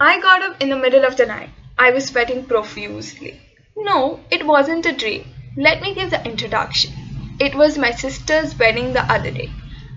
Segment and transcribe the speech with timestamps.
[0.00, 1.50] I got up in the middle of the night.
[1.76, 3.40] I was sweating profusely.
[3.76, 5.24] No, it wasn't a dream.
[5.56, 6.92] Let me give the introduction.
[7.40, 9.50] It was my sister's wedding the other day.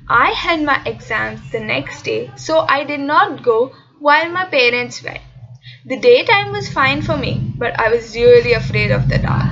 [0.09, 5.03] I had my exams the next day, so I did not go while my parents
[5.03, 5.21] went.
[5.85, 9.51] The daytime was fine for me, but I was really afraid of the dark.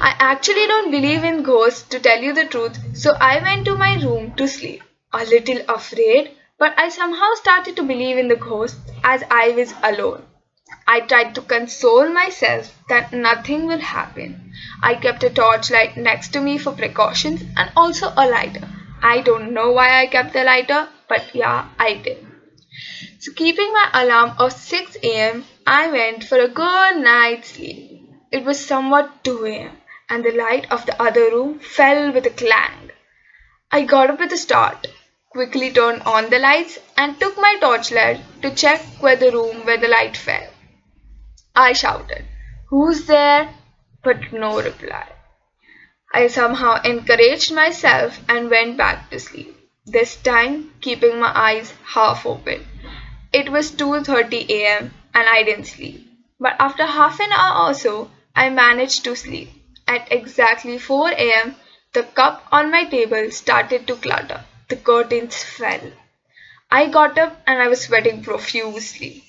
[0.00, 3.76] I actually don't believe in ghosts to tell you the truth, so I went to
[3.76, 4.82] my room to sleep.
[5.12, 6.30] A little afraid,
[6.64, 10.22] but I somehow started to believe in the ghosts as I was alone.
[10.86, 14.54] I tried to console myself that nothing will happen.
[14.82, 18.66] I kept a torchlight next to me for precautions and also a lighter.
[19.02, 22.26] I don't know why I kept the lighter, but yeah, I did.
[23.18, 28.08] So, keeping my alarm of 6 am, I went for a good night's sleep.
[28.32, 29.76] It was somewhat 2 am,
[30.08, 32.90] and the light of the other room fell with a clang.
[33.70, 34.93] I got up with a start
[35.34, 39.76] quickly turned on the lights and took my torchlight to check where the room where
[39.76, 40.46] the light fell.
[41.56, 42.24] I shouted,
[42.68, 43.48] Who's there?
[44.04, 45.08] But no reply.
[46.14, 52.24] I somehow encouraged myself and went back to sleep, this time keeping my eyes half
[52.24, 52.64] open.
[53.32, 54.94] It was 2:30 a.m.
[55.12, 56.06] and I didn't sleep.
[56.38, 59.50] But after half an hour or so, I managed to sleep.
[59.88, 61.56] At exactly 4 a.m.,
[61.92, 64.44] the cup on my table started to clutter.
[64.68, 65.92] The curtains fell.
[66.70, 69.24] I got up and I was sweating profusely.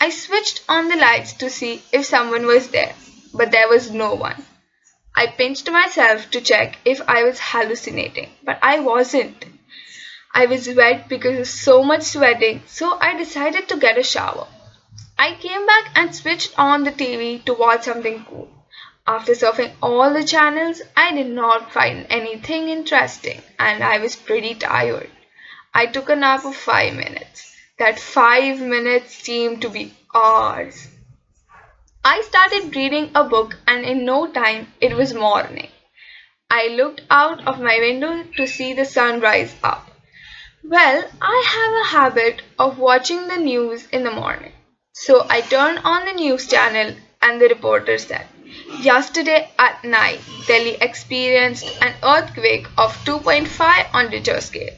[0.00, 2.94] I switched on the lights to see if someone was there,
[3.32, 4.44] but there was no one.
[5.16, 9.44] I pinched myself to check if I was hallucinating, but I wasn't.
[10.34, 14.46] I was wet because of so much sweating, so I decided to get a shower.
[15.18, 18.53] I came back and switched on the TV to watch something cool.
[19.06, 24.54] After surfing all the channels, I did not find anything interesting and I was pretty
[24.54, 25.10] tired.
[25.74, 27.54] I took a nap of five minutes.
[27.78, 30.88] That five minutes seemed to be hours.
[32.02, 35.68] I started reading a book and in no time it was morning.
[36.48, 39.90] I looked out of my window to see the sun rise up.
[40.62, 44.52] Well, I have a habit of watching the news in the morning.
[44.92, 48.26] So I turned on the news channel and the reporter said,
[48.80, 54.74] Yesterday at night, Delhi experienced an earthquake of 2.5 on Richter scale.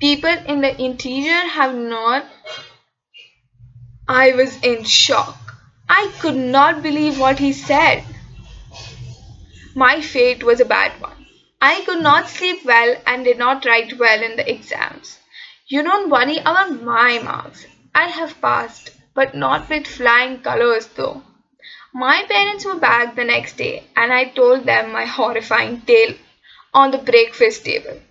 [0.00, 2.24] People in the interior have not.
[4.06, 5.36] I was in shock.
[5.88, 8.04] I could not believe what he said.
[9.74, 11.26] My fate was a bad one.
[11.60, 15.18] I could not sleep well and did not write well in the exams.
[15.66, 17.66] You don't worry about my marks.
[17.94, 21.22] I have passed, but not with flying colors though.
[21.94, 26.14] My parents were back the next day and I told them my horrifying tale
[26.74, 28.02] on the breakfast table.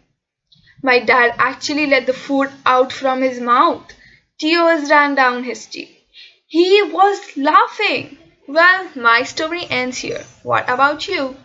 [0.82, 3.94] My dad actually let the food out from his mouth.
[4.40, 6.08] Tears ran down his cheek.
[6.48, 8.18] He was laughing.
[8.48, 10.24] Well, my story ends here.
[10.42, 11.36] What about you?